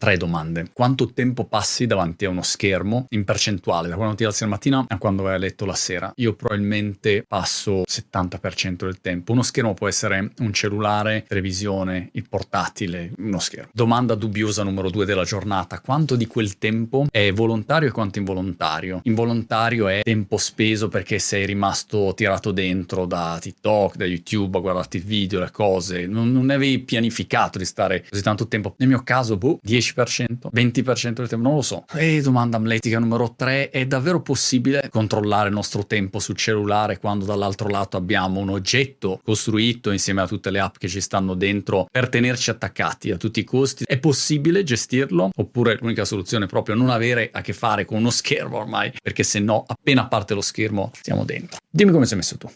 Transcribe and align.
Tre 0.00 0.16
domande. 0.16 0.70
Quanto 0.72 1.12
tempo 1.12 1.44
passi 1.44 1.84
davanti 1.84 2.24
a 2.24 2.28
uno 2.28 2.42
schermo 2.42 3.06
in 3.08 3.24
percentuale, 3.24 3.88
da 3.88 3.96
quando 3.96 4.14
ti 4.14 4.22
alzi 4.22 4.44
la 4.44 4.50
mattina 4.50 4.84
a 4.86 4.96
quando 4.96 5.24
vai 5.24 5.34
a 5.34 5.38
letto 5.38 5.66
la 5.66 5.74
sera? 5.74 6.12
Io 6.18 6.34
probabilmente 6.34 7.24
passo 7.26 7.82
70% 7.82 8.84
del 8.84 9.00
tempo. 9.00 9.32
Uno 9.32 9.42
schermo 9.42 9.74
può 9.74 9.88
essere 9.88 10.30
un 10.38 10.52
cellulare, 10.52 11.24
televisione, 11.26 12.10
il 12.12 12.28
portatile, 12.28 13.10
uno 13.18 13.40
schermo. 13.40 13.70
Domanda 13.72 14.14
dubbiosa 14.14 14.62
numero 14.62 14.88
due 14.88 15.04
della 15.04 15.24
giornata. 15.24 15.80
Quanto 15.80 16.14
di 16.14 16.28
quel 16.28 16.58
tempo 16.58 17.06
è 17.10 17.32
volontario 17.32 17.88
e 17.88 17.90
quanto 17.90 18.20
involontario? 18.20 19.00
Involontario 19.02 19.88
è 19.88 20.02
tempo 20.04 20.36
speso 20.36 20.86
perché 20.86 21.18
sei 21.18 21.44
rimasto 21.44 22.12
tirato 22.14 22.52
dentro 22.52 23.04
da 23.04 23.36
TikTok, 23.40 23.96
da 23.96 24.04
YouTube 24.04 24.58
a 24.58 24.60
guardarti 24.60 25.00
video, 25.00 25.40
le 25.40 25.50
cose. 25.50 26.06
Non, 26.06 26.30
non 26.30 26.50
avevi 26.50 26.78
pianificato 26.78 27.58
di 27.58 27.64
stare 27.64 28.06
così 28.08 28.22
tanto 28.22 28.46
tempo. 28.46 28.76
Nel 28.78 28.86
mio 28.86 29.02
caso, 29.02 29.36
boh, 29.36 29.58
10 29.60 29.86
10%, 29.94 30.48
20% 30.52 31.12
del 31.12 31.28
tempo, 31.28 31.46
non 31.48 31.56
lo 31.56 31.62
so. 31.62 31.84
E 31.94 32.20
domanda 32.20 32.56
amletica 32.56 32.98
numero 32.98 33.34
3, 33.36 33.70
è 33.70 33.86
davvero 33.86 34.20
possibile 34.20 34.88
controllare 34.90 35.48
il 35.48 35.54
nostro 35.54 35.86
tempo 35.86 36.18
sul 36.18 36.36
cellulare 36.36 36.98
quando 36.98 37.24
dall'altro 37.24 37.68
lato 37.68 37.96
abbiamo 37.96 38.40
un 38.40 38.50
oggetto 38.50 39.20
costruito 39.24 39.90
insieme 39.90 40.22
a 40.22 40.26
tutte 40.26 40.50
le 40.50 40.60
app 40.60 40.76
che 40.76 40.88
ci 40.88 41.00
stanno 41.00 41.34
dentro 41.34 41.88
per 41.90 42.08
tenerci 42.08 42.50
attaccati 42.50 43.10
a 43.10 43.16
tutti 43.16 43.40
i 43.40 43.44
costi? 43.44 43.84
È 43.86 43.98
possibile 43.98 44.62
gestirlo? 44.62 45.30
Oppure 45.34 45.78
l'unica 45.80 46.04
soluzione 46.04 46.44
è 46.44 46.48
proprio 46.48 46.74
non 46.74 46.90
avere 46.90 47.30
a 47.32 47.40
che 47.40 47.52
fare 47.52 47.84
con 47.84 47.98
uno 47.98 48.10
schermo 48.18 48.58
ormai, 48.58 48.92
perché 49.02 49.22
se 49.22 49.38
no 49.38 49.64
appena 49.66 50.06
parte 50.06 50.34
lo 50.34 50.40
schermo 50.40 50.90
siamo 51.00 51.24
dentro. 51.24 51.58
Dimmi 51.70 51.92
come 51.92 52.06
sei 52.06 52.16
messo 52.16 52.36
tu. 52.36 52.46